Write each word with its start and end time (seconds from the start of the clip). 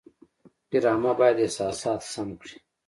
ډرامه 0.71 1.11
باید 1.19 1.37
احساسات 1.45 2.01
سم 2.13 2.29
کړي 2.41 2.57